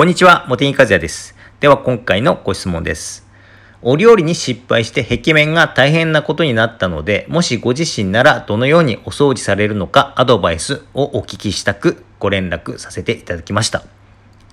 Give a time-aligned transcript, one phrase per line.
[0.00, 1.34] こんにちは、茂木和也です。
[1.60, 3.26] では今回のご質問です。
[3.82, 13.82] お料理に失敗して壁面が大変なことになったので、もしご自身ならどのようにお掃除されるのかアドバイスをお聞きしたくご連絡させていただきました。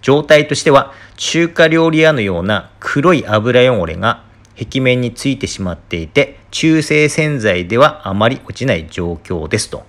[0.02, 4.26] 状態としては中華料理屋のような黒い油汚れが
[4.60, 9.86] 壁面についてしまっていて中性洗剤ではあまり落ちない状況ですと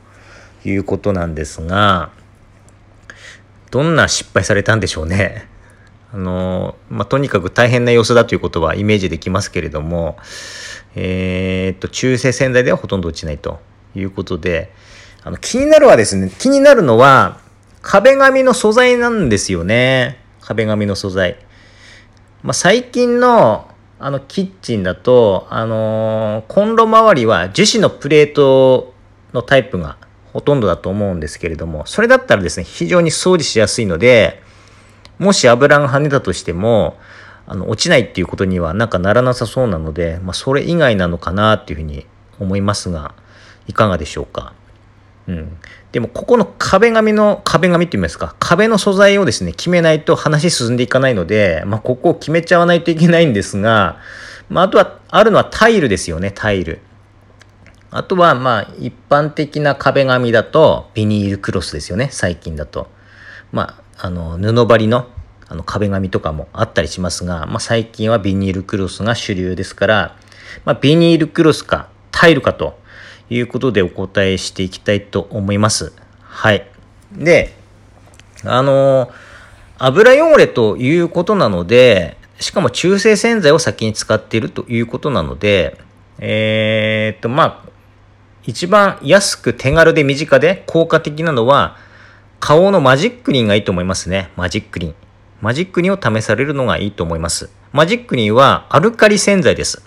[0.65, 2.13] いうことなんですが
[3.71, 5.48] どんな失敗されたんでしょうね。
[6.11, 10.17] あのまあ、とにかく大変な様子だということはイメージできますけれども、
[10.95, 13.61] えー、っと中性洗剤ではほとんど落ちないと
[13.95, 14.73] いうことで
[15.23, 17.41] あの気になるはですね気になるのは
[17.83, 21.37] 壁紙の素材なんですよね壁紙の素材。
[22.43, 23.69] まあ、最近の
[24.01, 28.95] あのキッチンだと、あのーコンロ周りは樹脂のプレート
[29.33, 29.99] のタイプが
[30.33, 34.41] ほとんどだと思うんですけれども、それだったらですね、非常に掃除しやすいので、
[35.19, 36.99] もし油が跳ねたとしても、
[37.47, 42.07] あの、落ちないっていうことにはなんかならなさそうなので、まあ、それ以外なのかなっていうふうに
[42.39, 43.15] 思いますが、
[43.67, 44.53] いかがでしょうか。
[45.29, 45.57] うん。
[45.93, 53.99] でも、ここの壁紙の、壁紙って言いますか、壁の素材をですね、決めないと話進んでいかないので、まあ、ここを決めちゃわないといけないんですが、
[54.49, 56.81] まあ、あとは、あるのはタイルですよね、タイル。
[57.91, 62.91] あとは、まあ、一般的な壁紙だと、ビニールクロスですよね、最近だと。
[63.53, 65.07] まあ、あの、布張りの、
[65.49, 70.17] あの、壁紙とかもあったりしますが、まあ、最近はビニールクロスが主流ですから、
[70.65, 72.79] まあ、ビニールクロスか、タイルかと
[73.29, 75.93] いうことでお答えしていきたいと思います。
[76.21, 76.67] はい。
[77.13, 77.55] で、
[78.45, 79.11] あの、
[79.79, 85.79] 油汚れということなので、しかも中性洗剤を先に使っているということなので、
[86.19, 87.69] えー、っと、まあ、
[88.45, 91.77] 一番安く手軽で身近で効果的なのは、
[92.41, 94.31] 顔のマジックリンがいいと思いますね。
[94.37, 94.95] マジックリン。
[95.41, 97.51] マジックリンを試されるのがいいと思います。
[97.73, 99.83] マジックリンはアルカリ洗剤です。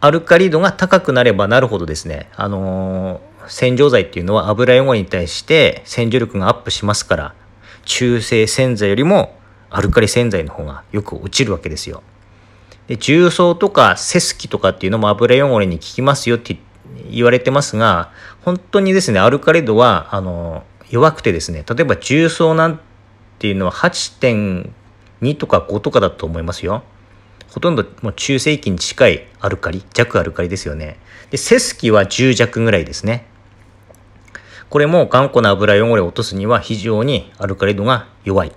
[0.00, 7.34] アルカリ度が高くなればなるほどですね、あのー洗浄剤っていうのは油汚れに対して洗浄力がアップしますから、
[7.84, 9.36] 中性洗剤よりも
[9.70, 12.02] アルカリ洗剤の方がよく落ちるわけですよ。
[12.86, 16.58] で重曹とかセスキとかっていうのも油汚れに効きますよって
[17.10, 22.80] 言われてますが、本当にですね、アルカリ度は、あの、弱くてですね、例えば重曹なん
[23.38, 26.82] ていうのは8.2とか5とかだと思いますよ。
[27.48, 30.98] ほとんどもう中性域に近いアルカリ、弱アルカリですよね。
[31.30, 33.26] で、セスキは10弱ぐらいですね。
[34.68, 38.52] これも頑固な油汚れを落とすには非常にアルカリ度が弱い。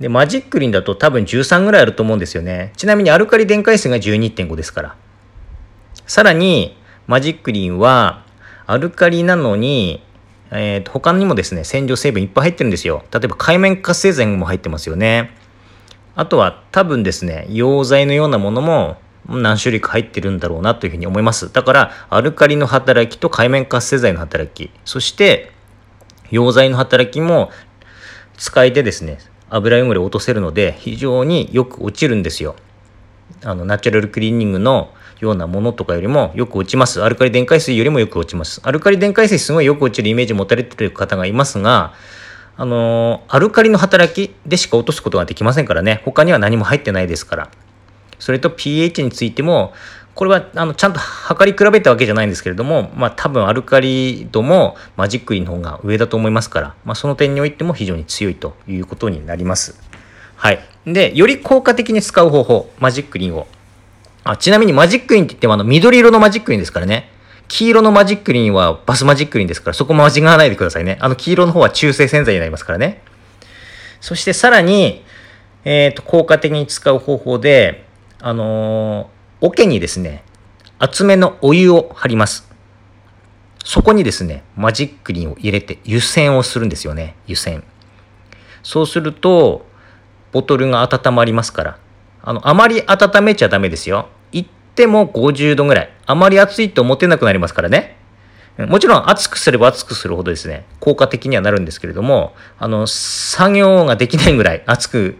[0.00, 2.72] で、マジックリンだと多分13ぐらいあると思うんですよね。
[2.76, 4.96] ちなみにアルカリ電解水が12.5ですから。
[6.06, 8.24] さらに、マジックリンは、
[8.66, 10.02] アルカリなのに、
[10.56, 13.04] えーと、他にもですね、洗浄成分いっぱい入ってるんですよ。
[13.12, 15.30] 例えば海面活性剤も入ってますよね。
[16.14, 18.96] あとは多分ですね、溶剤のようなものも
[19.28, 21.52] 何種類か入ってるんだろうなというふうに思います。
[21.52, 25.50] だから、アルカリの働きと海面活性剤の働き、そして
[26.30, 27.50] 溶剤の働きも
[28.36, 29.18] 使いでですね、
[29.50, 32.54] 油汚れを落とせるので非常によく落ちるんですよ。
[33.42, 34.92] あの、ナチュラルクリーニングの
[35.24, 37.02] ようなものとかよりもよく落ちます。
[37.02, 38.60] アルカリ電解水よりもよく落ちます。
[38.62, 41.94] アルカリ電解水すごいよく落ちるイメージ持たれてる方がいますが、
[42.56, 46.02] あのアルカリの働きでしか落とすことができませんからね。
[46.04, 47.50] 他には何も入ってないですから。
[48.18, 49.72] それと pH についても、
[50.14, 59.80] これはあのちゃんと測り比べたわけじゃないんですけれども、まあ多分アルカリ度もマジックリンの方が上だと思いますから、まあその点においても非常に強いということになります。
[60.36, 60.60] はい。
[60.86, 63.48] で、より効果的に使う方法、マジックリンを。
[64.24, 67.10] あ、ちなみにマジックリンって言ってもあの緑色のマジックリンですからね。
[67.46, 70.98] 黄色のマジックリンはバスマジックリンですから、そこも間違わないでくださいね。
[71.00, 73.02] あの黄色の方は中性洗剤になりますからね。
[74.00, 75.04] そしてさらに、
[75.64, 77.84] えっ、と、効果的に使う方法で、
[78.20, 80.24] あのー、桶にですね、
[80.78, 82.50] 厚めのお湯を張ります。
[83.64, 87.16] そこにですね、マジックリンを入れて湯煎をするんですよね。
[87.26, 87.64] 湯煎。
[88.62, 89.66] そうすると、
[90.32, 91.78] ボトルが温まりますから。
[92.22, 94.08] あの、あまり温めちゃダメですよ。
[94.34, 95.90] 言っても50度ぐらい。
[96.06, 97.96] あまり熱いと持てなくなりますからね。
[98.58, 105.16] もちろん熱くすれば熱くするほどですね、効果的にはなるんですけれども、あの、作業ができないぐらい熱く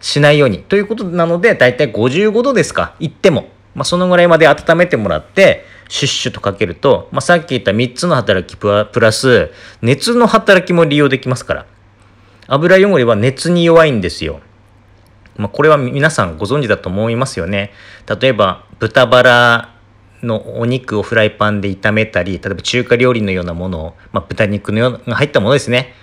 [0.00, 0.58] しないように。
[0.58, 2.94] ということなので、だいたい55度ですか。
[3.00, 3.48] 言っても。
[3.74, 9.50] まあ、そのぐらいまで温めてもらって、シュッシュとかけると、まあ、さっき言った3つの働きプラス、
[9.82, 11.66] 熱の働きも利用できますから。
[12.46, 14.40] 油汚れは熱に弱いんですよ。
[15.38, 17.72] まあ、これは皆さんご存知だと思いますよね。
[18.20, 19.74] 例えば、豚バラ
[20.22, 25.94] のお肉をフライパンで炒めたり、例えば中華料理のようなものを、まあ、豚肉のような入ったものですね。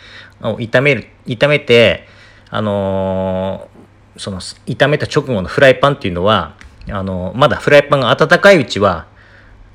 [0.41, 2.07] を炒める、炒めて、
[2.49, 6.55] あのー、その炒めた直後のフライパンっていうのは
[6.89, 9.07] あのー、まだフライパンが温かいうちは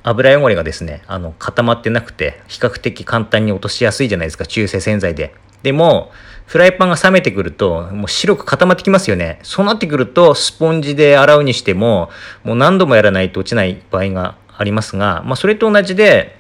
[0.03, 6.11] 油汚れがですねあの固まってなくて比較的簡単に落としやすいじゃないですか中性洗剤ででも
[6.47, 12.11] フライパンが冷めてくるともう白く固まってきますよねそうなってくるとスポンジで洗うにしても
[12.45, 16.37] もう何度もやらないと落ちない場合がありますが、まあ、それと同じで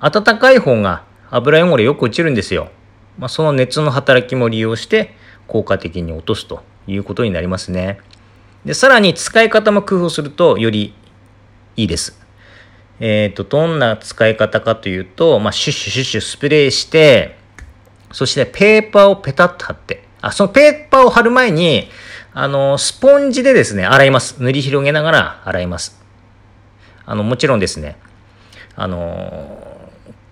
[0.00, 2.70] 温かい方が油汚れよく落ちるんですよ
[3.18, 5.14] まあ、その熱の働きも利用して
[5.46, 7.98] 効果的に落とすということになりますね。
[8.64, 10.94] で、さらに使い方も工夫するとより
[11.76, 12.18] いいです。
[13.00, 17.36] えっ、ー、と、どんな使い方かというと、まあ、シュッシュシュッシュスプレーして、
[18.14, 21.88] そしてペーパーをペタッと貼って、あ、そのペーパーを貼る前に、
[22.32, 24.42] あの、スポンジでですね、洗います。
[24.42, 26.02] 塗り広げながら洗います。
[27.04, 27.98] あの、もちろんですね、
[28.74, 29.90] あの、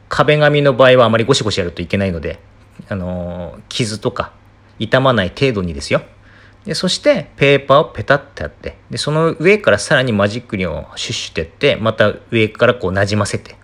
[0.09, 2.39] 壁紙の場合はあまりゴシゴシやるといけないので、
[2.89, 4.33] あの傷とか
[4.79, 6.03] 傷まない程度にですよ
[6.65, 13.57] でそしてペーパーをペタッとやってでその上からさらにマジックリンをシュッシュってやってまた上からこうなじませて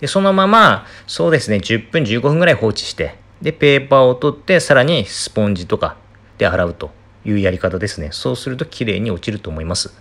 [0.00, 5.96] でそのままそうですね10分15分ぐらい放置してでペーパーを取ってさらにスポンジとか
[6.38, 6.90] で洗うと
[7.24, 8.10] いうやり方ですね。
[8.12, 9.92] そうすると綺麗に落ちると思います。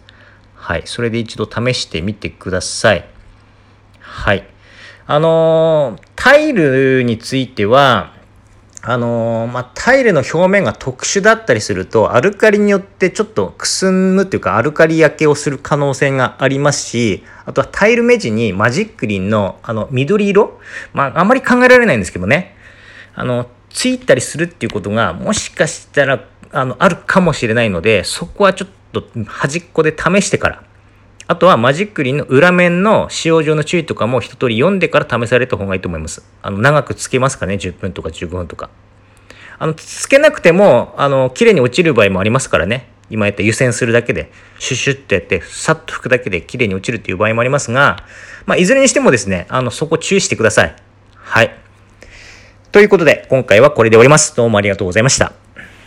[0.56, 0.84] はい。
[0.86, 3.06] それで一度試してみてください。
[4.00, 4.48] はい。
[5.06, 8.18] あのー、タイルについては
[8.90, 20.60] あのー、まあ、タイルの表面が特殊だったりすると、アルカリによってちょっとくすむっていうか、アルカリ焼けをする可能性がありますし、あとはタイル目地にマジックリンのあの緑色、
[20.94, 22.56] まあ、あんまり考えられないんですけどね、
[23.18, 30.64] あの、ついたりするっていうことが、もしかしたら、あの、あるかもしれないので、そこはちょっと端っこで試してから、
[31.26, 36.24] あとはマジックリンの裏面の使用上の注意とかも一通り読んでから試された方がいいと思います。
[36.44, 38.70] あの、長くつけますかね、10分とか15分とか。
[39.58, 42.88] あの、つけなくても、あの、綺麗に落ちる場合もありますからね。
[43.10, 48.04] 今やった湯煎するだけで、シュッシュッとやって、さっと拭くだけで綺麗に落ちるっていう場合もありますが、
[48.46, 50.76] まあ、いずれにしてもですね、あの、そこ注意してください。
[51.16, 51.67] はい。
[52.72, 54.36] ということで、今回はこれで終わります。
[54.36, 55.47] どうもありがとうございました。